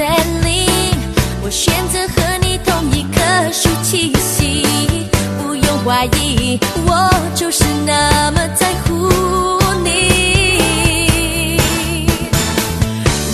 [0.00, 0.08] 森
[0.42, 0.66] 林，
[1.42, 3.20] 我选择和你同一棵
[3.52, 4.64] 树栖息，
[5.38, 9.10] 不用怀疑，我就是那么在乎
[9.84, 11.58] 你。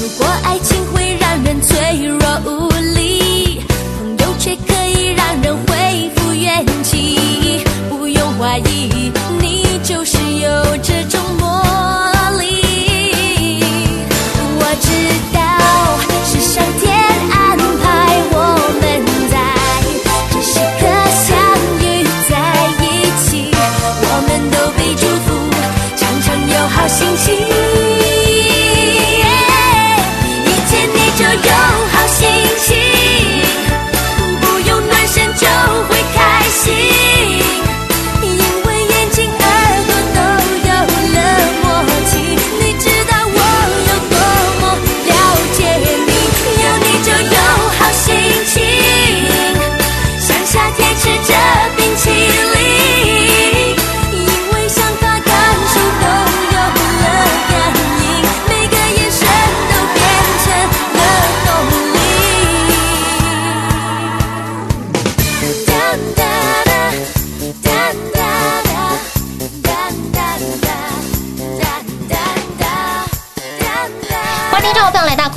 [0.01, 3.61] 如果爱情会让人脆弱无力，
[4.01, 7.63] 朋友却可以让人恢复元气。
[7.89, 11.47] 不用怀疑，你就是有这种魔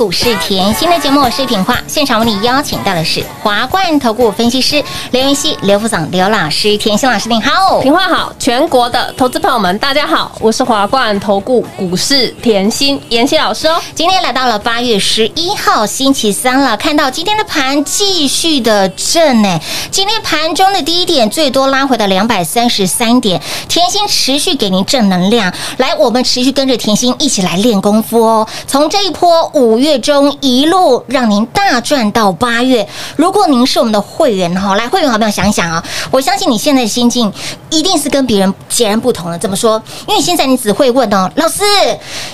[0.00, 1.78] 股市甜心的节目，我是品化。
[1.86, 6.74] 现场为你邀请到的是华冠投顾分析师刘云熙、刘副总、刘老师。
[6.78, 13.78] 甜心老师您好，平话好，全国的投资朋友们，大家好，我是华冠投顾股市甜心妍希老师哦。
[13.94, 19.60] 今天来到了八月十一号星期三了，看到今天的盘继续的震呢。
[19.90, 23.38] 今天盘中的低点最多拉回到两百三十三点，
[23.68, 25.52] 甜心持续给您正能量。
[25.76, 28.48] 来，我们持续跟着甜心一起来练功夫哦。
[28.66, 32.88] 从这一波五月最终一路让您大赚到八月。
[33.16, 37.32] 如果您是我们的会员哈，来会员好朋友想一想啊，我相信你现在的心境
[37.70, 39.36] 一定是跟别人截然不同的。
[39.36, 39.82] 怎么说？
[40.06, 41.64] 因为现在你只会问哦，老师，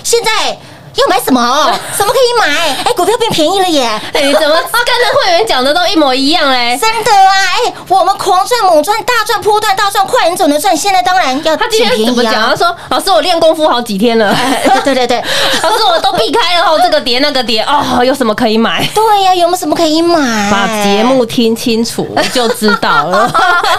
[0.03, 0.55] 现在。
[0.97, 1.41] 要买什么？
[1.95, 2.75] 什么可以买？
[2.85, 3.87] 哎，股票变便宜了耶！
[4.13, 6.77] 哎，你怎么跟着会员讲的都一模一样嘞？
[6.81, 7.33] 真的啊！
[7.65, 10.75] 哎，我们狂赚猛赚，大赚波段，大赚快人总的赚。
[10.75, 12.33] 现在当然要他今天怎么讲？
[12.33, 12.55] 他啊！
[12.55, 14.31] 说：“老师，我练功夫好几天了。
[14.31, 15.23] 哎 对对对，
[15.63, 18.87] 老师，我都避开了哦，这个跌那个跌哦，有什么可以买？
[18.95, 20.49] 对呀，有没有什么可以买？
[20.51, 23.31] 把节目听清楚就知道了。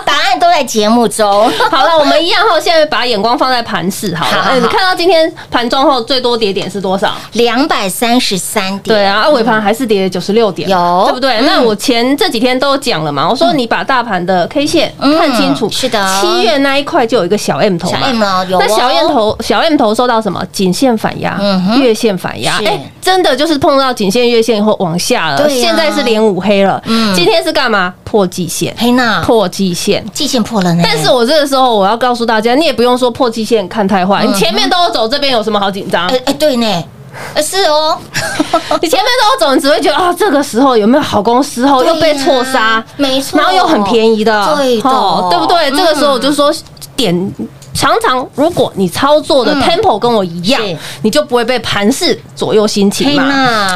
[0.04, 1.50] 答案都在节目中。
[1.70, 4.32] 好了，我们一样哈，现在把眼光放在盘市好了。
[4.32, 7.07] 好好好哎你看到今天盘中后最多跌点是多少？
[7.32, 11.38] 两百三十三点，对啊，啊尾盘还是跌九十六点，有对不对？
[11.38, 18.06] 嗯那我前这几天都讲了嘛，我说你把大盘的 K 线嗯看清楚，是的七月那一块就有一个小 M 头小嘛。
[18.06, 20.44] M 哦，有哦那小 M 头，小 M 头受到什么？
[20.52, 25.38] 颈线反压嗯，月线反压，是哎，真的就是碰到颈线、月线以后往下了。
[25.38, 27.94] 对现在是连五黑了，嗯今天是干嘛？
[28.04, 30.04] 破季线，黑娜破季线。
[30.12, 36.06] 季线破了呢，但是我这个时候我要告诉大家，你也不用说破季线看太坏，嗯你前面都有走，这边有什么好紧张？
[36.08, 36.84] 哎哎对呢，
[37.34, 37.98] 呃是哦，
[38.80, 45.70] 你前面都有走，你只会觉得啊，这个时候有没有好公司后又被错杀，没错然后又很便宜的，对的哦对不对？
[45.70, 46.52] 嗯这个时候我就说
[46.96, 47.32] 点。
[47.74, 53.16] 常常，如果你操作的嗯 tempo 跟我一样是，你就不会被盘势左右心情。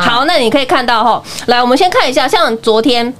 [0.02, 3.14] 好，那你可以看到哈，来，我们先看一下，像昨天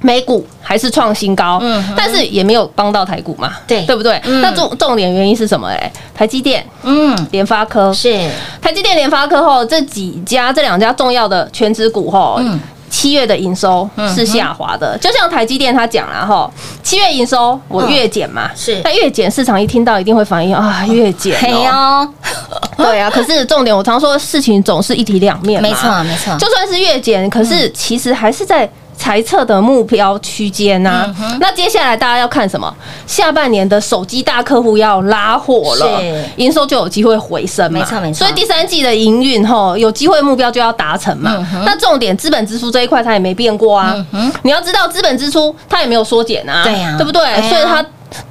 [0.00, 3.84] 美股还是创新高，嗯但是也没有帮到台股嘛，对。
[3.84, 4.20] 对不对？
[4.24, 4.40] 嗯。
[4.40, 5.68] 那重重点原因是什么？
[5.68, 7.16] 哎，台积电、嗯。
[7.30, 7.92] 联发科。
[7.92, 8.28] 是。
[8.60, 12.58] 台积电、联发科后这几家这两家重要的全职股后，嗯。
[12.90, 16.50] 七月的营收是下滑的，就像台积电他讲了哈，
[16.82, 18.80] 七月营收我月减嘛，是。
[18.82, 22.08] 那月减市场一听到一定会反应啊，月减嘿哦，
[22.50, 28.68] 哦， 对啊，可是重点我常说事情总是一体两面嘛，没错没错，就算是月减，可是其实还是在。
[28.98, 31.08] 猜测的目标区间呐，
[31.40, 32.74] 那接下来大家要看什么？
[33.06, 37.78] 下半年的手机大客户要拉货了是，营收就有机会回升嘛。
[37.78, 41.46] 没错没错所以第三季的营运吼，有机会目标就要达成嘛。
[41.64, 43.94] 那重点资本支出这一块它也没变过啊。
[44.42, 47.48] 你要知道资本支出它也没有缩减啊，对呀对不对哎？
[47.48, 47.84] 所以它。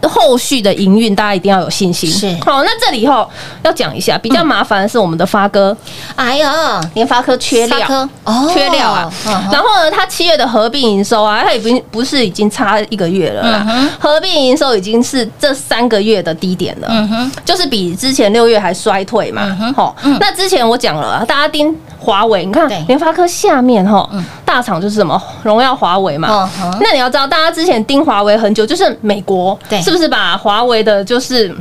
[0.03, 2.09] 后续的营运，大家一定要有信心。
[2.09, 2.27] 是。
[2.43, 3.29] 好，那这里后
[3.63, 5.75] 要讲一下，比较麻烦的是我们的发哥，
[6.15, 8.49] 哎呀，联发科缺料哦。
[8.53, 9.11] 缺料啊。
[9.51, 19.55] 然后呢，它七月的合并营收啊，它也不不是已经差一个月了啦，嗯合并营收已经是这三个月的低点了，嗯哼，就是比之前六月还衰退嘛。
[19.75, 22.83] 好，那之前我讲了，大家盯华为，你看对。
[22.87, 24.09] 联发科下面哈，
[24.47, 26.49] 大厂就是什么荣耀、华为嘛。
[26.63, 26.77] 嗯。
[26.79, 29.81] 那你要知道，大家之前盯华为很久，就是美国对。
[29.81, 31.53] 是不是把华为的就是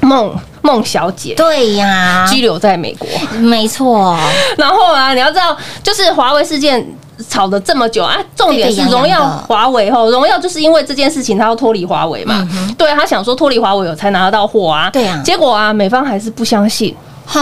[0.00, 0.32] 孟
[0.62, 3.08] 孟小姐对呀，拘留在美国？
[3.40, 4.16] 没错，
[4.56, 6.86] 然后啊，你要知道，就是华为事件
[7.28, 12.46] 吵了这么久啊，重点是荣耀、华为后，荣耀就是因为这件事情，他要脱离华为嘛，
[12.78, 15.20] 对他想说脱离华为我才拿得到货啊，嗯对啊。
[15.24, 16.94] 结果啊，美方还是不相信，
[17.26, 17.40] 好，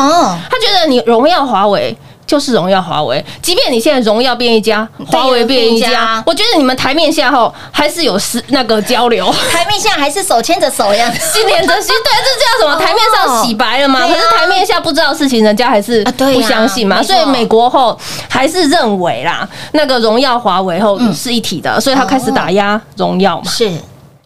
[0.50, 1.94] 他觉得你荣耀华为。
[2.26, 9.32] 就是荣耀华为，即便你现在荣耀变一家，华为变一家家，我觉得你们台面下后还是有是那个交流。
[9.50, 12.84] 台面下还是手牵着手呀，心连着心，对，这叫什么？
[12.84, 14.00] 台面上洗白了嘛？
[14.00, 17.02] 可是台面下不知道事情，人家还是不相信嘛。
[17.02, 17.98] 所以美国后
[18.28, 23.50] 还是认为啦，那个荣耀、华为后是一体的，所以他开始打压荣耀嘛。
[23.50, 23.70] 是。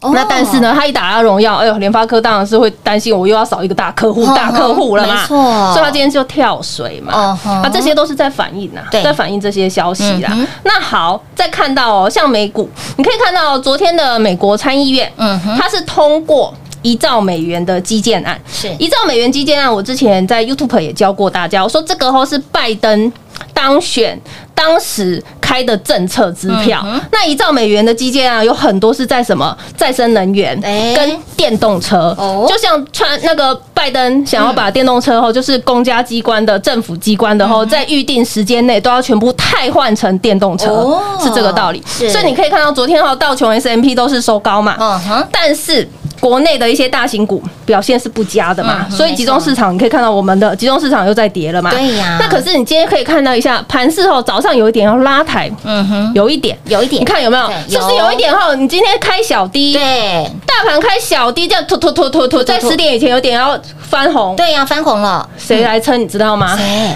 [0.03, 5.15] 哦那但是呢，他一打到荣耀，哎呦，联发科当然是会担心，我又要少一个大客户、哦大客户了嘛。
[5.15, 5.37] 没错
[5.73, 7.13] 所以他今天就跳水嘛。
[7.15, 10.47] 哦吼啊，这些都是在反映呐对，在反映这些消息啦嗯。
[10.65, 16.53] 那好，再看到哦，像美股，你可以看到昨天的美国参议院，嗯哼它是通过。
[16.83, 19.73] 一兆美元的基建案，是一兆美元基建案。
[19.73, 23.13] 我之前在 YouTube 也教过大家，我说这个后是拜登
[23.53, 24.17] 当选
[24.55, 26.83] 当时开的政策支票。
[26.85, 29.57] 嗯那一兆美元的基建啊有很多是在什么？
[29.77, 30.93] 再生能源哎。
[30.95, 32.47] 跟电动车，哦。
[32.49, 41.81] 就像川那个拜登想要把电动车后，就是公家机关的、政府机关的后，在预定时间内都要全部汰换成电动车哦，是这个道理。
[41.87, 45.01] 所以你可以看到昨天哈道琼 S M P 都是收高嘛，
[45.31, 45.89] 但是。
[46.27, 51.71] 国内的一些大型股表现是不佳的嘛，所以集中市场你可以看到我们的集中市场又在跌了嘛。
[51.71, 52.17] 对呀。
[52.21, 57.01] 那可是你今天可以看到一下盘势后，早上有一点要拉抬，嗯哼，有一点，有一点。
[57.01, 57.47] 你看有没有？
[57.69, 57.79] 就？
[57.79, 60.29] 是不是有有一点后，你今天开小低，对。
[60.45, 66.57] 大盘开小低，这样突突突突突，在十点以前有点要翻红，对呀，翻红了，谁来撑你知道吗？
[66.57, 66.91] 谁？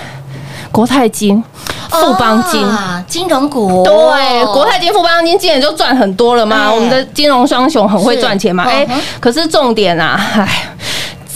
[0.71, 1.43] 国泰金、
[1.91, 2.65] 富邦金。
[2.65, 6.67] 啊金融股，对，国泰金、富邦金今年就赚很多了嘛。
[6.67, 8.63] 哎我们的金融双雄很会赚钱嘛。
[8.65, 8.87] 哎
[9.19, 10.67] 可是重点啊，哎。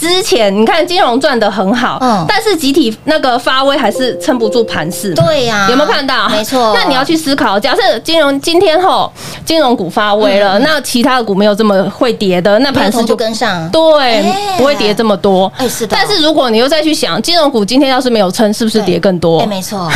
[0.07, 5.13] 之前你看金融赚的很好，嗯但是集体那个发威还是撑不住盘势。
[5.15, 6.29] 对呀，有没有看到？
[6.29, 9.11] 没错， 那你要去思考，假设金融今天后
[9.43, 15.51] 金融股发威了，那其他的股没有这么会跌的，那盘势就跟上，对哎，不会跌这么多。
[15.57, 19.47] 哎是的但是如果你又再去想，金融股今天要是没有撑，是不是跌更多哎，？
[19.47, 19.89] 没错，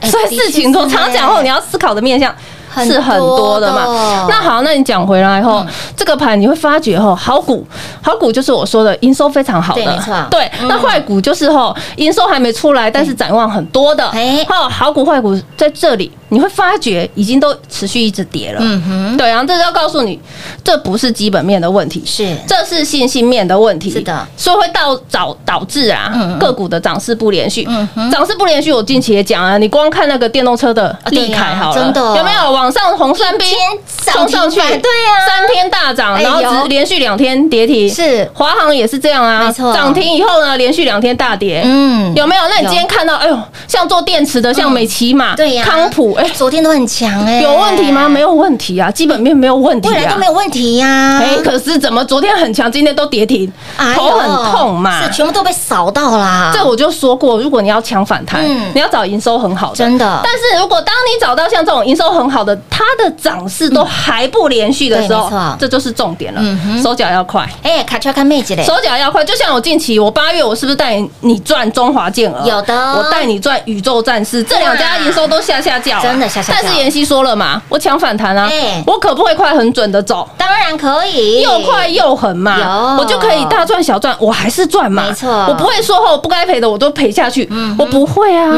[0.00, 2.36] 哎所以事情从常讲后，你要要思考的面向很
[2.84, 3.86] 是很多的嘛。
[3.86, 4.26] 的。
[4.28, 5.64] 那好，那你讲回来后，
[5.96, 7.66] 这个盘你会发觉后，好股
[8.02, 14.06] 好股就是我说的营收非常好的，对那坏股就是后营收还没出来，但是展望很多的。
[14.08, 14.44] 哎。
[14.48, 18.58] 好，好股坏股在这里，你会发觉已经都持续一直跌了。
[18.60, 20.20] 嗯哼，对，然后这就要告诉你，
[20.62, 23.90] 这不是基本面的问题，是这是信心面的问题。
[23.90, 28.10] 是的所以会导导导致啊个股的涨势不连续嗯哼。
[28.10, 34.60] 涨势不连续，我近期也讲啊，你光看那个电动车的利凯好了，真的有没有往上红三兵天冲上去？
[34.60, 37.88] 对呀三天大涨，哎然后连续两天跌停。
[37.88, 41.62] 是华航也是这样啊，没错涨停以后呢，连续两天大跌。
[41.64, 42.42] 嗯有没有？
[42.48, 48.08] 那你今天看到，哎呦，像做电池的，像美骑马、对呀康普，哎，昨天都很强哎，有问题吗？
[48.08, 49.92] 没有问题啊，基本面没有问题啊。
[49.92, 50.26] 未来都没。
[50.26, 55.04] 有问题呀，哎，可是怎么昨天很强，今天都跌停，哎头很痛嘛。
[55.04, 55.12] 是。
[55.12, 60.20] 全部都被扫到啦，这我就说过，如果你要抢反弹嗯，你要找营收很好的，真的。
[60.24, 65.30] 但是如果当你找到像这种营收很好的，它的涨势都还不连续的时候
[65.60, 66.40] 这就是重点了。
[66.42, 67.48] 嗯，手脚要快。
[67.62, 72.44] 哎，卡丘看妹子嘞，手脚要快，就像我近期，我八月我是不是带你赚中华健儿？
[72.44, 72.74] 有的。
[72.94, 75.96] 我带你赚宇宙战士，这两家营收都下下叫。
[76.02, 80.28] 了，真的吓吓但是妍希说了嘛，我抢反弹啊哎，我可不可以快很准的走？
[80.38, 87.48] 当然可以，又快又狠嘛，有我就可以大赚小赚，我还是赚嘛，没错嗯我不会说后不该赔的我都赔下去，
[87.78, 88.50] 我不会啊，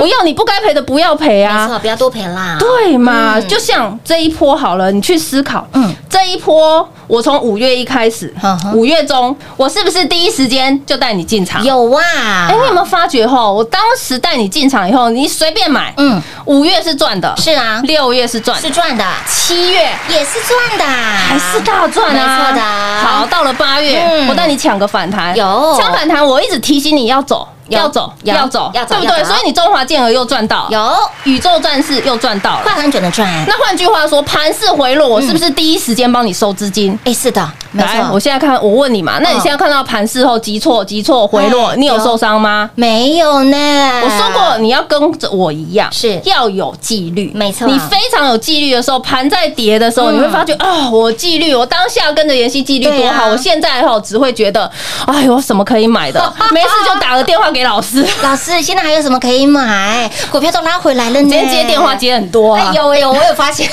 [0.00, 2.56] 我要你不该赔的不要赔啊没啊，错，不要多赔啦。
[2.58, 3.38] 对嘛？
[3.38, 8.32] 嗯就像这一波好了，你去思考，嗯嗯，这一波我从五月一开始
[8.74, 11.62] 五月中，我是不是第一时间就带你进场？。
[11.64, 13.50] 有啊，哎，你有没有发觉哈？
[13.50, 18.60] 我当时带你进场以后，你随便买，嗯，五月是赚的，是啊，六月是赚。
[18.60, 22.12] 的是，赚的，七月也是赚的，还是大赚啊！
[22.12, 22.62] 没错的。
[23.06, 24.28] 好，到了八月，嗯。
[24.28, 25.76] 我带你抢个反弹，有。
[25.78, 29.24] 抢反弹，我一直提醒你要走，有要走，要走，要走对不对？
[29.24, 30.96] 所以你中华健儿又赚到，有。
[31.24, 32.82] 宇宙战士又赚到快了。
[32.82, 33.28] 很准的赚。
[33.48, 36.96] 那换句话说，盘势回落，我是不是第一时间帮你收资金？
[37.04, 42.70] 哎，是的，没错，我，现在看，我问你嘛，那你嗯现在看到盘势后急挫、急挫、回落，哎你有有受伤吗？
[42.76, 43.56] 没有呢。
[44.04, 46.20] 我说过，你要跟着我一样，是。
[46.24, 47.66] 要有纪律，没错。
[47.66, 50.16] 你非常有纪律的时候，盘在跌的时候，嗯。
[50.16, 54.70] 你会发觉啊，我纪律，我当下跟着妍希纪律多好，我现在哈只会觉得，
[55.06, 60.10] 哎呦，什么可以买的， 没事就打个电话给老师， 老师，现在还有什么可以买？
[60.30, 61.28] 股票都拉回来了呢。
[61.28, 62.74] 今天接电话接很多啊哎。
[62.74, 63.66] 有哎有，我有发现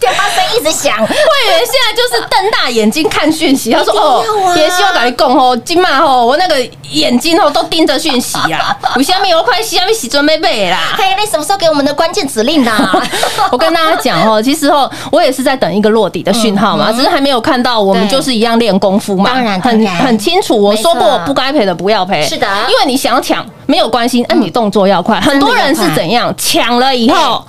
[0.00, 0.96] 电话声一直响。
[0.98, 6.56] 会员现在就是瞪大眼睛看讯息，他说：“哦要啊，妍希望赶紧供哦，今晚哦，我那个
[6.90, 12.72] 眼睛哦都盯着讯息啊，为什么我快下面洗准备背啦？”嘿，你什么时候给我们的关键指令的？
[13.50, 20.60] 我跟大家讲哦，其实哦，我也是在等一个落底的讯号嘛，只是还没有看到，我们就是一样练功夫嘛，当然很很清楚。
[20.60, 25.20] 我说没过不该赔的不要赔，是的因为你想抢没有关系，那你动作要快。
[25.20, 27.44] 很多人是怎样抢了以后。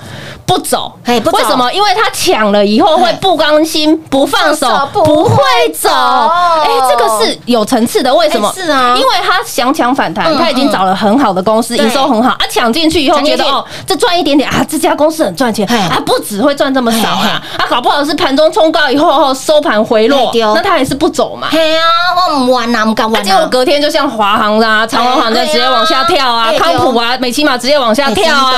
[0.47, 1.71] 不走，哎为什么？
[1.73, 5.43] 因为他抢了以后会不甘心，不放手，不不会
[5.77, 5.89] 走。
[5.89, 8.13] 哎，这个是有层次的。
[8.15, 8.47] 为什么？
[8.47, 8.95] 哎是啊。
[8.97, 15.77] 因为他想抢反弹，嗯他已经找了很好的公司，营收很好啊，抢进去以后觉得哦，这赚一点点啊，这家公司很赚钱嘿。
[15.77, 21.49] 啊，不只会赚这么少嘿啊，啊，搞不好是盘中冲高以后后收盘回落那他还是不走嘛。
[21.51, 21.83] 嘿啊，
[22.29, 23.29] 我唔玩呐，唔敢那玩呐。
[23.29, 28.57] 结果隔天就像华航啦、长荣航就直接往下跳啊，康普啊、美骑马直接往下跳啊，的。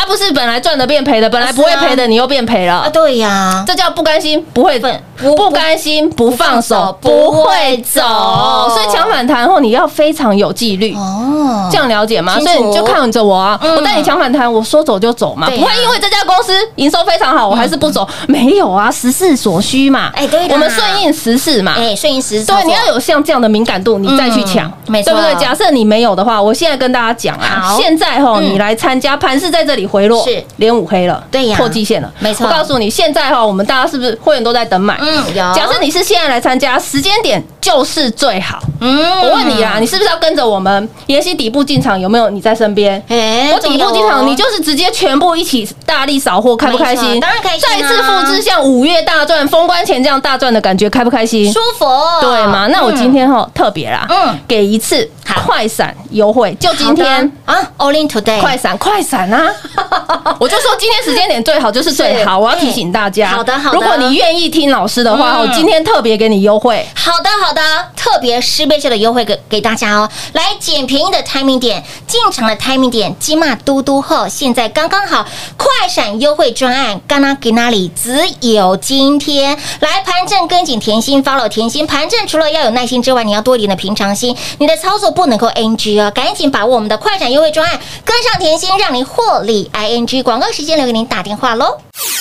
[0.00, 2.74] 啊，不是本来赚的变赔的，本来不会赔的你又变赔了。
[2.74, 8.00] 啊，对呀，这叫不甘心不会不不甘心不放手不不会会走。
[8.00, 10.94] 走，所以抢反弹后你要非常有纪律。
[10.94, 12.38] 哦，这样了解吗？
[12.40, 13.76] 所以你就看着我啊，嗯。
[13.76, 18.06] 我带你抢反弹，我说走就走嘛，不会因为这家公司营收非常好，我还是不走。
[18.26, 20.10] 没有啊，时势所需嘛。
[20.14, 21.74] 哎对我们顺应时势嘛。
[21.76, 25.12] 哎，顺应时势对，你要有像这样的敏感度，你再去抢嗯，没错。
[25.12, 25.40] 对不对？
[25.40, 28.46] 假设你没有的话，我现在跟大家讲啊，现在吼，嗯。
[28.46, 30.42] 你来参加盘是在这里回落，是。
[30.56, 31.56] 连五黑了，对呀。
[31.58, 32.46] 破季线了，没错。
[32.46, 34.96] 我告诉你，现在哈，我们大家是不是会员都在等买？
[35.00, 35.54] 嗯有。
[35.54, 38.60] 假设你是现在来参加，时间点就是最好。
[38.80, 41.98] 嗯我问你啊，你是不是要跟着我们妍希底部进场？
[41.98, 43.02] 有没有你在身边？
[43.08, 47.14] 哎我底部进场，你就是直接全部一起大力扫货，开不开心？
[47.14, 51.52] 错当然开心啊再次复制像五月大赚、封关前这样大赚的感觉，开不开心？
[51.52, 51.84] 舒服，
[52.20, 52.68] 对吗？
[52.68, 55.08] 那我今天哈特别啦，嗯嗯，给一次
[55.44, 57.32] 快闪优惠，就今天。
[57.44, 59.48] 啊，All in today，快闪快闪啊！
[60.38, 63.28] 我就说今天时间点最好就是最好，我要提醒大家。
[63.28, 66.84] 哎好的好的如果你愿意听老师的话，嗯我今天特别给你优惠。
[66.94, 70.08] 好的，好的，的特别十倍秀的优惠给给大家哦！
[70.34, 90.22] 来捡便宜的 timing 点，进场的 timing 点，金马嘟嘟后，现在刚刚好，快闪优惠专案，刚刚给那里只有今天来盘正跟紧甜心，follow 甜心盘正，除了要有耐心之外，你要多一点的平常心，你的操作不能够 NG 哦，赶紧把握我们的快闪优惠专案，跟上甜心，让您获利 ING。
[90.22, 91.78] 广告时间留给您打电话喽。
[92.02, 92.12] 快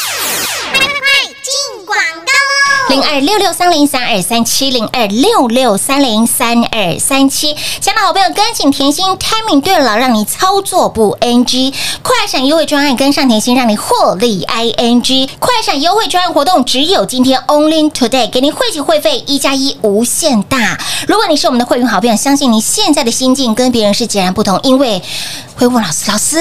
[1.44, 2.32] 进广告
[2.90, 11.74] 零二六六三零三二三七零二六六三零三二三七，亲爱的好朋友，跟紧甜心 timing 对了，让你操作不 NG，
[12.04, 15.30] 快闪优惠专案跟上甜心，让你获利 ING。
[15.40, 20.80] 快闪优惠专案活动只有今天 Only Today，给您汇集会费一加一无限大。
[21.08, 25.02] 如果你是我们的会员好朋友，相信你现在的心境跟别人是截然不同，因为
[25.56, 26.38] 会问老师，老师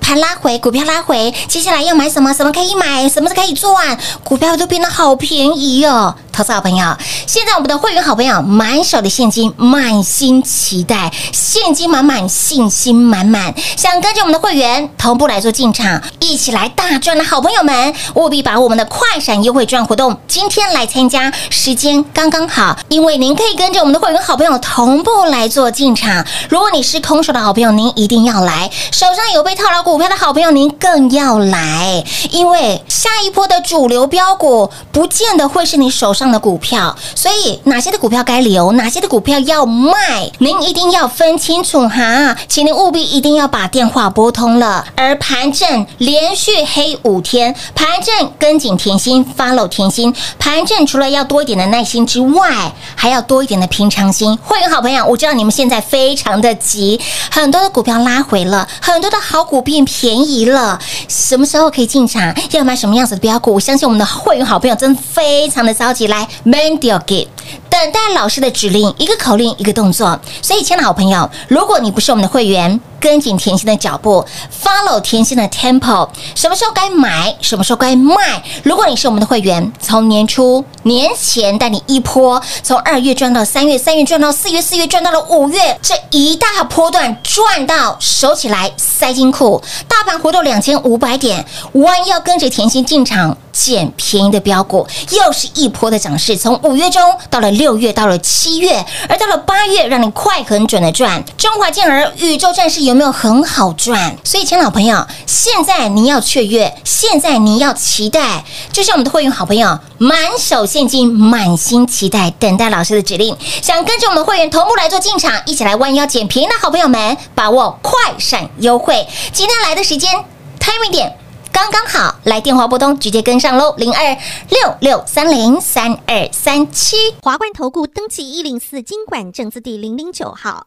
[0.00, 2.32] 盘拉回，股票拉回，接下来要买什么？
[2.34, 3.08] 什么可以买？
[3.08, 3.98] 什么是可以赚？
[4.22, 6.14] 股票都变得好便宜哦！
[6.32, 26.24] 投资好朋友，现在我们的会员好朋友满手的现金，满心期待，现金满满，信心满满，想跟着我们的会员同步来做进场，一起来大赚的好朋友们，务必把我们的快闪优惠赚活动，今天来参加，时间刚刚好，因为您可以跟着我们的会员好朋友同步来做进场。
[26.48, 36.32] 如果你是空手的好朋友，您一定要来；手上有被套牢股票的好朋友，您更要来，因为下一波的主流标股，不见得会是你手上。
[36.32, 44.82] 的股票，所以哪些的股票该留，哪些的股票要卖，您一定要分清楚哈，请您务必一定要把电话拨通了。
[44.96, 54.34] 而盘正连续黑五天，盘正跟紧甜心，follow 甜心，盘正除了要多一点的耐心之外，还要多一点的平常心。
[54.42, 56.98] 会员好朋友，我知道你们现在非常的急，
[57.30, 60.78] 很多的股票拉回了，很多的好股变便宜了，
[61.08, 62.34] 什么时候可以进场？
[62.52, 63.52] 要买什么样子的标股？
[63.52, 67.26] 我相信我们的会员好朋友真非非常的着急，来 man deal get。
[67.68, 70.20] 等待老师的指令，一个口令，一个动作。
[70.40, 74.24] 所以，亲爱的好朋友，如果你不是我们的会员，跟紧甜心的脚步
[74.62, 78.40] ，follow 甜心的 tempo，什么时候该买，什么时候该卖。
[78.62, 93.36] 如果你是我们的会员，从年初、年前带你一波，从二月赚到三月，三月赚到四月，四月赚到了五月，这一大波段赚到手起来塞金库，大盘活动两千五百点，弯腰跟着甜心进场。
[93.52, 101.22] 捡便宜的标股，又是一波的涨势，从五月中到了六月，到了七月，而到了八月，让你快很准的赚。
[101.36, 104.18] 中华健儿宇宙战士有有没有很好赚？
[104.22, 119.08] 所以，亲老朋友，现在你要雀跃，现在你要期待，就像我们的会员好朋友，满手现金，满心期待，等待老师的指令，想跟着我们会员同步来做进场，一起来弯腰捡便宜的好朋友们，把握快闪优惠。
[119.32, 120.12] 今天来的时间
[120.60, 121.16] ，timing 点。
[121.50, 124.18] 刚刚好，来电话拨通，直接跟上喽，零二
[124.50, 126.96] 六六三零三二三七。
[127.22, 130.66] 华冠投顾登记一零四经管证字第零零九号。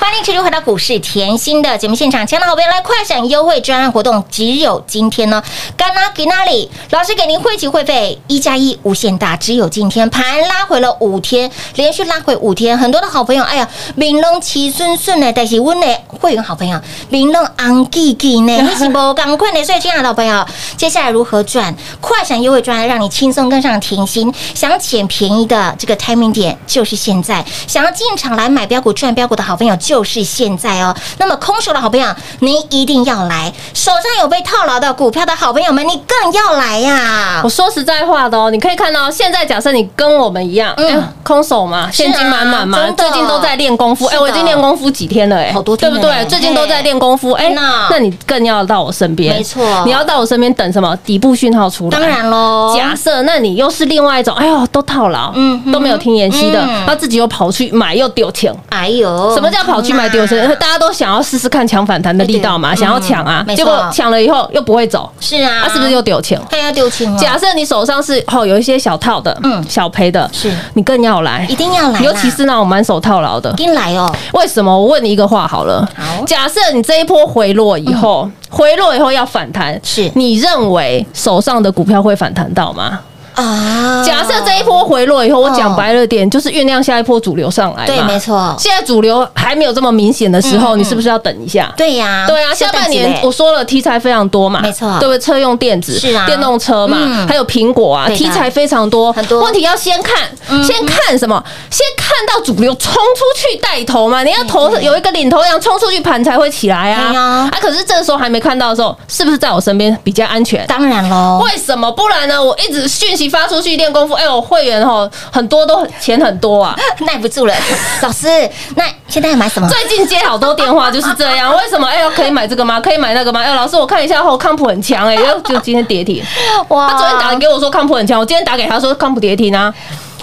[0.00, 5.42] 欢迎持续回到股市甜心的节目现场，亲爱的好朋友来快闪优惠专案活动，只有今天呢。
[5.76, 19.62] 干拉给那里，老师给您汇集会费一加一无限大，只有今天盘拉回了五天，连续拉回五天，很多的好朋友，哎呀，明龙齐顺顺呢，但是温呢会员好朋友，明龙昂记记呢，你是不赶快的？
[19.62, 20.46] 所以亲爱的好朋友，
[20.78, 24.32] 接下来如何赚快闪优惠专案，让你轻松跟上甜心？
[24.54, 30.94] 想捡便宜的这个 timing 点就是现在，想要进场来买标股赚标股的好朋友就是现在哦。
[31.18, 32.06] 那么空手的好朋友，
[32.38, 37.48] 你一定要来；手上有被套牢的股票的好朋友们，你更要来呀我！
[37.48, 44.06] 说实在话的哦，你可以看到，现在假设你跟我们一样，嗯嗯，空手嘛，现金满满嘛最近都在练功夫。
[44.06, 46.24] 哎，我已经练功夫几天了，哎，好多天对不对？
[46.26, 50.96] 最近都在练功夫，哎，那那你更要到我身边，没错你要到我身边等什么？
[51.04, 51.90] 底部讯号出来。
[51.90, 58.54] 当然喽，假设，那你又是另外一种，哎呦，都套牢，嗯都没有听妍希的，嗯他自己又跑去买又丢钱。
[58.68, 60.48] 哎呦，什么叫跑去买丢钱？
[60.58, 66.40] 大家都想要试试看抢反弹的力道嘛，想要抢啊结果抢了以后又不会走，是啊，他是不是又丢钱？
[66.50, 67.18] 看要丢钱了？
[67.18, 73.50] 假设你手上是哦有一些小套的，嗯嗯，小赔的，是你更要来一，定要来，尤其是那种满手套牢的。
[73.52, 74.70] 一定来哦，为什么？
[74.70, 83.00] 我问你一个话好了好，假设你这一波回落以后，回落以后要反弹，是你认为手上的股票会反弹到吗？
[83.40, 87.86] 啊，假设这一波回落以后，我哦讲白了点，就是酝酿下一波主流上来。
[87.86, 88.20] 对，没。
[88.20, 91.72] 错，现在主流还没有这么明显的时候，你是不是要等一下？
[91.74, 95.18] 对呀，对啊，下半年我说了题材非常多嘛，没错对不对？
[95.18, 100.16] 车用电子是啊电动车嘛嗯，还有苹果啊，题材非常多，很多问题要先看，
[100.50, 101.42] 嗯先看什么？
[101.70, 107.50] 先看到主流冲出去带头嘛，你要头有一个领头羊冲出去，盘才会起来啊啊！
[107.58, 110.66] 可是这个时候还没看到的时候，是不是在我身边比较安全？
[110.66, 111.90] 当然喽，为什么？
[111.90, 112.42] 不然呢？
[112.42, 116.76] 我一直讯息发出去练功夫，哎，呦会员哈很多都钱很多啊。
[117.06, 117.54] 耐不住了，
[118.02, 118.26] 老师，
[118.74, 119.66] 那现在要买什么？
[119.68, 121.86] 最近接好多电话就是这样， 为什么？
[121.86, 122.78] 哎呦，可以买这个吗？
[122.80, 123.40] 可以买那个吗？
[123.40, 126.22] 哎，老师，我看一下后康普很强哎，就就今天跌停。
[126.68, 129.72] 哇他昨天打给我说康普很强，我今天打给他说康普跌停啊。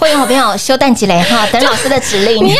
[0.00, 2.36] 会员好朋友休淡季雷哈，等老师的指令。
[2.36, 2.56] 你要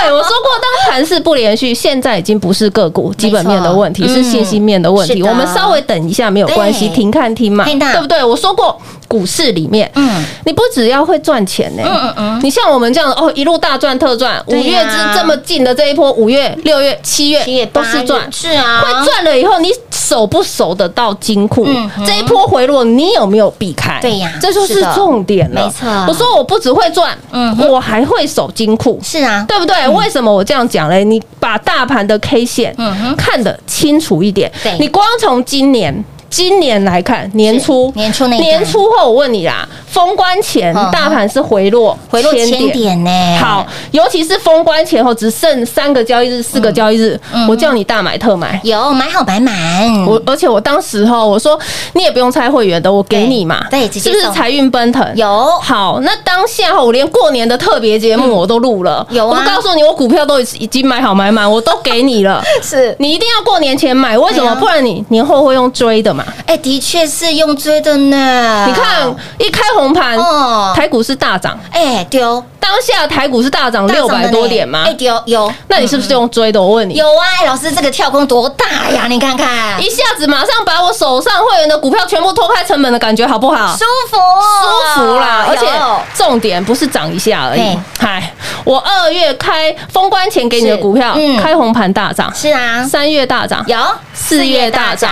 [0.00, 5.22] 对我说过，当盘势不连续，现在已经不是个股基本面的问题，嗯是信息面的问题。
[5.22, 8.24] 我们稍微等一下没有关系，对停看听嘛，对不对？
[8.24, 8.80] 我说过，
[9.12, 21.66] 股市里面，嗯你不只要会赚钱呢，嗯嗯嗯你像我们这样哦，一路大赚特赚，五月之这么近的这一波，五月、六月、七月七月都是赚，是啊，会赚了以后，你守不守得到金库？
[21.68, 23.98] 嗯这一波回落，你有没有避开？
[24.00, 25.66] 对呀这就是重点了。
[25.66, 28.98] 没错我说我不只会赚，嗯我还会守金库。
[29.02, 29.86] 是啊，对不对？
[29.90, 31.04] 为什么我这样讲嘞？
[31.04, 34.78] 你把大盘的 K 线嗯哼看得清楚一点对。
[34.78, 35.92] 你光从今年。
[36.32, 43.04] 今年来看，年初、年初那年初后，我问你啦，封关前大盘是回落回落千点。
[43.04, 43.10] 呢。
[43.38, 47.46] 好，，尤其是封关前后只剩三个交易日、四个交易日，嗯。
[47.48, 48.58] 我叫你大买特买。
[48.64, 49.38] 有买好买。
[49.38, 51.58] 满，我而且我当时候我说
[51.94, 55.04] 你也不用猜会员的，我给你嘛，对是不是财运奔腾？
[55.16, 55.58] 有。
[55.60, 59.42] 好，那当下我连过年的特别节目我都录了，有啊。
[59.44, 62.94] 我告诉你，我股票都已已经买好买满，我都给你了， 是。
[62.98, 64.54] 你一定要过年前买，为什么？
[64.54, 66.24] 不然你年后会用追的嘛？
[66.46, 68.66] 哎，的确是用追的呢。
[68.68, 74.94] 你看一开红盘，哦，台股是大涨，哎丢当下台股是大涨六百多点吗哎？
[74.94, 76.62] 丢有那你是不是用追的？
[76.62, 76.94] 我问你。
[76.94, 79.06] 有啊，哎老师这个跳空多大呀？
[79.08, 83.76] 你看看，一下子马上把我手上会员的股票全部拖开成本的感觉好不好？
[83.76, 85.66] 舒服舒服啦，而且
[86.14, 87.76] 重点不是涨一下而已。
[87.98, 88.32] 嗨，
[88.64, 93.76] 我二月开封关前给你的股票嗯，开红盘大涨，是啊，三月大涨，有
[94.14, 95.10] 四月大涨，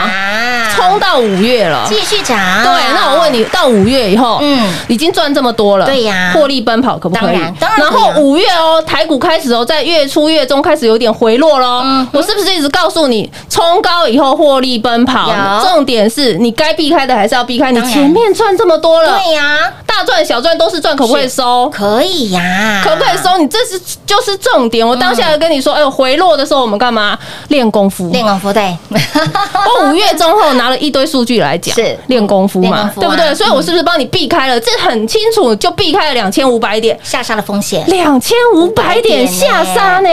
[0.77, 1.85] 冲冲到五月了。
[1.89, 2.37] 继续涨。
[2.65, 7.40] 对，那我问你，到五月以后，嗯嗯，已经赚这么多了，对呀获利奔跑可不可以？
[7.59, 11.83] 当然后五月哦，台股开始哦，在月初、月中开始有点回落喽。
[11.85, 15.31] 嗯我是不是一直告诉你，冲高以后获利奔跑？
[15.63, 21.69] 重点是你该避开的还是要避开，你前面赚这么多了，对呀，大赚小赚都是赚，可不可以收？
[21.71, 23.39] 可以呀，可不可以收？
[23.39, 24.87] 你这是就是重点。
[24.87, 28.11] 我当下跟你说，哎呦，回落的时候我们干嘛练功夫？
[28.11, 33.35] 练功夫对， 我五月中后拿了一堆数据来讲，是练功夫嘛功，夫啊对不对？
[33.35, 34.59] 所以我是不是帮你避开了？
[34.61, 40.09] 这很清楚，就避开了两千五百点，下杀的风险两千五百点下杀呢？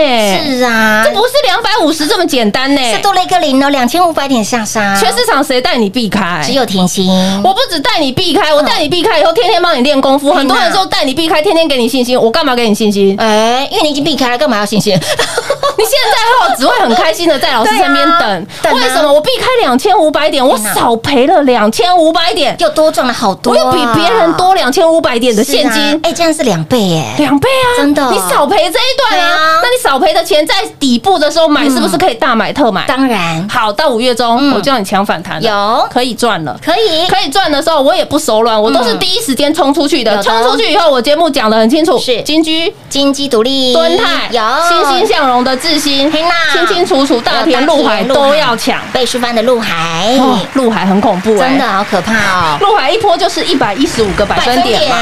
[0.46, 2.82] 是啊，这不是两百五十这么简单呢？
[2.94, 6.44] 是多了一个零哦，两千五百点下杀，全市场谁带你避开？
[6.46, 7.10] 只有甜心，
[7.44, 10.32] 我不止带你避开，我带你避开以后，天天帮你练功夫。
[10.32, 13.16] 很多人说带你避开，天天给你信心，我干嘛给你信心？
[13.18, 14.94] 哎，因为你已经避开了，干嘛要信心？
[15.78, 19.12] 你现在后只会很开心的在老师身边等为什么？
[19.12, 26.00] 我避开两千五百点，我少赔了两千五百点，又多赚了好多啊，我又比别人多两千五百点的现金。
[26.04, 27.68] 哎，这样是两倍耶，两倍啊！
[27.78, 32.86] 真的你少赔这一段对啊啊，那你少赔的钱在底部的时候买，是不是可以大买特买？
[32.88, 36.58] 当然好，到五月中嗯我叫你抢反弹了，有可以赚了。
[36.64, 40.22] 可以，可以赚的时候，我也不手软，我都是第一时间冲出去的。
[40.24, 46.12] 冲出去以后，我节目讲的很清楚，是金居、金鸡独立，敦泰、有欣欣向荣的智新，
[46.52, 48.78] 清清楚楚，大田、陆海都要抢。
[48.94, 54.96] 倍数翻的陆海，哦，陆海很恐怖哎，真的好可怕哦，陆海一波就是一百一十五个百分点嘛。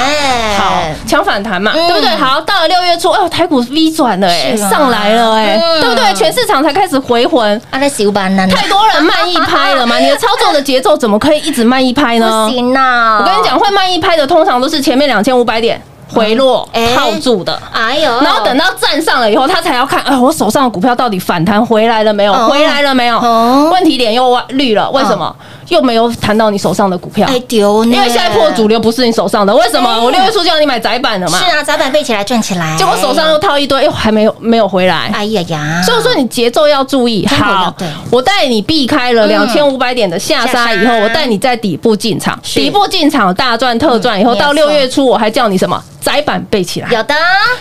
[0.58, 2.16] 好，抢反弹嘛，嗯对不对？
[2.16, 6.14] 好，到了六月初，哎呦，台股 V 转了，哎，啊上来了，哎，嗯对不对？
[6.14, 8.48] 全市场才开始回魂，啊，那小班呢？
[8.48, 12.54] 太多人慢一拍了嘛， 你的操作的节奏怎么可以一直慢一拍呢不？
[12.54, 15.82] 行呐，我跟你讲，，会慢一拍的，通常都是前面两千五百点
[16.14, 17.60] 回落哎套住的。
[17.74, 22.34] 哎呦，然后等到站上了以后，他才要看，哎，我手上的股票到底反弹回来了没有？
[22.34, 23.18] 哦回来了没有？
[23.18, 25.36] 哦问题点又歪绿了，为什么？
[25.70, 27.28] 又没有谈到你手上的股票？
[27.28, 29.90] 哎丢，因为现在破主流不是你手上的，为什么？
[29.92, 30.00] 哎。
[30.00, 35.10] 我六月初叫你买窄板的嘛，是啊，窄板背起来赚起来，结果手上又套一堆，又还没有没有回来。
[35.14, 37.26] 哎呀呀，所以说你节奏要注意。
[37.28, 37.74] 好，
[38.12, 39.30] 我带你避开了嗯。
[39.30, 45.82] 两千五百点的下杀以后，我带你在底部进场，底部进场大赚特赚以后，嗯到六月初我还叫你什么？
[46.02, 47.16] 窄板背起来，有的，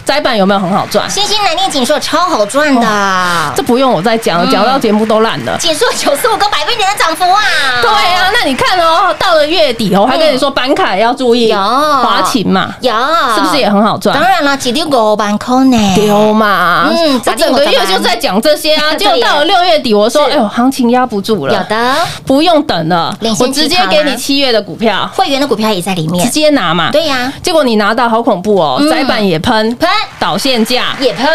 [0.04, 1.08] 窄板有没有很好赚？
[1.08, 4.50] 星星难念锦硕超好赚的，这不用我再讲了，嗯。
[4.50, 5.56] 讲到节目都烂了。
[5.58, 7.40] 锦硕九十五个百分点的涨幅啊，
[7.80, 11.56] 对啊，那你看哦，到了月底哦，我还跟你说板卡要注意，有。
[11.56, 12.92] 华勤嘛，有，
[13.34, 14.14] 是不是也很好赚？
[14.18, 14.28] 当？
[14.28, 21.94] 然了，几丢五万块呢，丢嘛，嗯我整个月就在讲这些啊， 结果到了六月底，我说，哎呦，行情压不住了有，的。
[22.26, 26.24] 不用等了，我直接给你七月的股票，会员的股票也在里面。
[26.24, 26.90] 直，接拿嘛。
[26.90, 28.90] 对呀，结果你拿到好恐怖哦，嗯。
[28.90, 29.88] 窄板也喷，喷。
[30.18, 31.28] 导线架、也喷，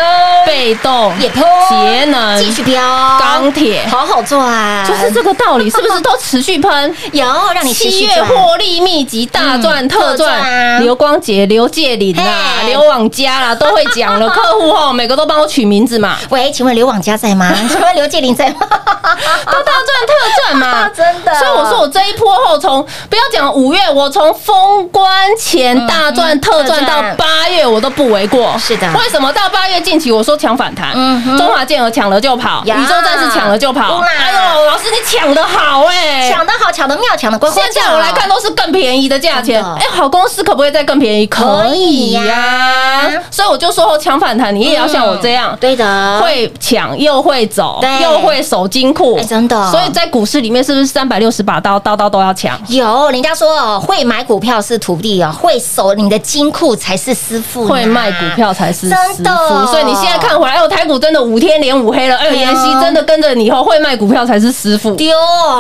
[0.48, 2.82] 被动、也喷，节能、继续飙，
[3.20, 6.02] 钢铁，好好赚，就是这个道理，是不是？
[6.02, 6.96] 都持续喷？
[7.12, 12.24] 有让你七月获利密集大赚嗯特特赚刘光杰、刘介林啦、
[12.62, 14.30] 嘿刘网家啦，都会讲了。
[14.30, 17.54] 客户后 每个都帮我取名字嘛，喂，请问刘网家在吗？
[17.70, 18.56] 请问刘介林在吗？
[18.60, 28.58] 都大赚特赚嘛， 真的所以我说我这一波后从不要讲五月，我从封关前大赚特赚到八月，我都不为过。
[28.58, 30.92] 是的为什么到八月近期我说抢反弹？
[30.96, 34.00] 嗯中华健儿抢了就跑，宇宙战士抢了就跑。
[34.00, 41.28] 哎呦，老师你抢的好哎，抢得好，抢的妙，抢得呱呱现在我来看都是更便宜的价钱，哎，好公司可不可以再更便宜？
[41.28, 45.58] 可以呀、所以我就说抢反弹，你也要像我这样。
[45.60, 49.70] 对的，会抢又会走，又会守金库，哎真的。
[49.70, 52.58] 所以在股市里面，是不是三百六十把刀，刀刀都要抢？
[52.70, 64.96] 有人家说哦，会买股票是徒弟哦，会守你的金库才是师傅，会卖股票才是师傅，所以你现在看回来，哦，台股真的五天连五黑了，哎妍希真的跟着你以后会卖股票才是师傅。
[64.96, 65.14] 丢，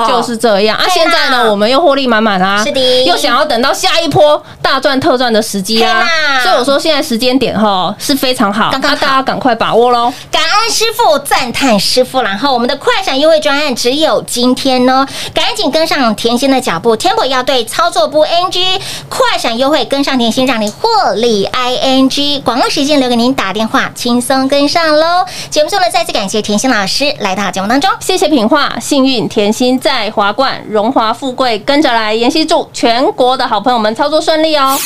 [0.08, 0.86] 就是这样啊！
[0.90, 6.08] 现在呢，我们又获利满满啊，是的又想要等到下一波大赚特赚的时机啦，
[6.44, 10.14] 所以我说现在时间点哈是非常好，刚刚大家赶快把握喽。
[10.32, 12.22] 感恩师傅，赞叹师傅。
[12.22, 22.42] 然后我们的快闪优惠专案只有今天哦，赶紧跟上甜心的脚步，Tempo 要对，操作不 NG，快闪优惠跟上甜心，让你获利 ING。
[22.42, 25.26] 广告时间留给您打电话，轻松跟上喽。
[25.50, 27.90] 节目中呢，再次感谢甜心老师来到节目当中。
[28.00, 32.14] 谢谢品画，幸运甜心在华冠，荣华富贵跟着来。
[32.14, 34.78] 妍希祝全国的好朋友们操作顺利哦。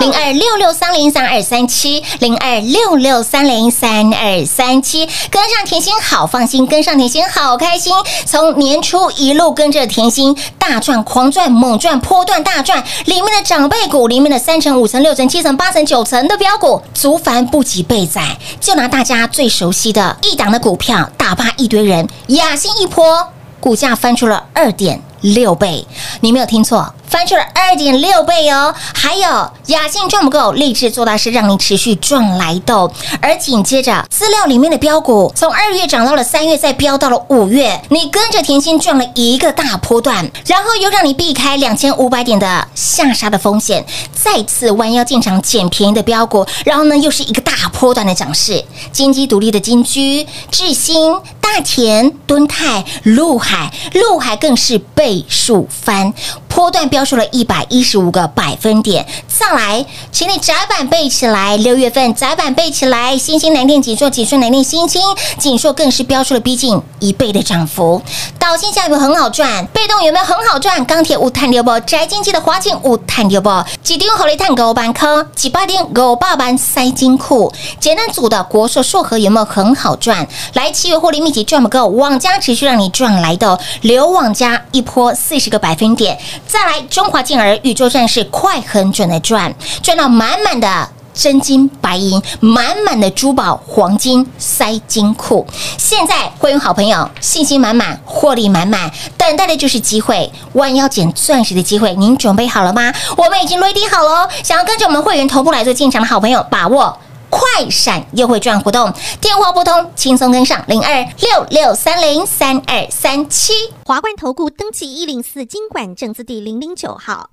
[0.00, 7.92] 零二六六三零三二三七，零二六六三零三二三七，跟上甜心好放心，跟上甜心好开心。
[8.24, 18.36] 从年初一路跟着甜心大赚、狂赚、猛赚、波段大赚，里面的长辈股，里面的三成、五成、六成、七成、八成、九成的标股，足凡不及备载。
[18.60, 23.28] 就拿大家最熟悉的一档的股票，打趴一堆人，雅兴一波。
[23.60, 25.84] 股价翻出了二点六倍，
[26.20, 28.74] 你没有听错，翻出了二点六倍哦。
[28.94, 32.90] 还有雅信赚不够，立志做大事，让你持续赚来的。
[33.20, 48.64] 而紧接着资料里面的标股，从二月涨到了三月，再飙到了五月，你跟着甜心赚了一个大波段，然后又让你避开两千五百点的下杀的风险，再次弯腰进场捡便宜的标股，然后呢又是一个大波段的涨势。
[48.92, 56.12] 金鸡独立的金居、智新、大田、敦泰、陆海，陆海更是倍数翻，
[56.48, 59.06] 波段飙出了一百一十五个百分点。
[59.28, 65.00] 再来，请你窄板背起来，六月份窄板背起来，新兴南电锦硕、锦硕南电新兴，
[65.38, 68.02] 锦硕更是飙出了逼近一倍的涨幅。
[68.38, 69.64] 导线下有没有很好赚？
[69.66, 70.84] 被动有没有很好赚？
[70.84, 71.78] 钢铁无碳六不？
[71.80, 73.50] 宅经济的华景无碳六不？
[73.82, 75.26] 几点好利碳五板科？
[75.34, 77.52] 几八点五八板塞金库？
[77.78, 80.26] 节能组的国硕硕和有没有很好赚？
[80.54, 86.18] 来，七月获利秘籍赚不够，网家持续让你赚来的，留网家一波四十个百分点。
[86.48, 90.88] 再来，中华健儿宇宙战士快很准的赚，赚到满满的。
[91.12, 95.44] 真金白银，满满的珠宝黄金塞金库。
[95.76, 101.92] 现在会员好朋友信心满满，获利满满，等待的就是机会，弯腰捡钻石的机会。
[101.96, 102.94] 您准备好了吗？
[103.16, 104.28] 我们已经 ready 好了。
[104.44, 106.96] 想要跟着我们会员同步来做进场的好朋友，把握。
[107.30, 113.52] 快闪优惠券活动，电话拨通，轻松跟上零二六六三零三二三七。
[113.84, 117.30] 华冠投顾登记一零四经管证字第零零九号。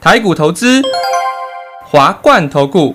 [0.00, 0.82] 台股投资，
[1.90, 2.94] 华冠投顾。